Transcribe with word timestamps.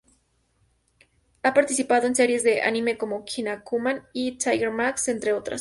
Ha 1.43 1.53
participado 1.53 2.07
en 2.07 2.15
series 2.15 2.41
de 2.41 2.63
anime 2.63 2.97
como 2.97 3.23
Kinnikuman 3.23 4.07
y 4.13 4.39
Tiger 4.39 4.71
Mask, 4.71 5.09
entre 5.09 5.33
otras. 5.33 5.49